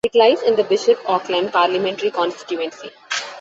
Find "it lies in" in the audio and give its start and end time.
0.03-0.55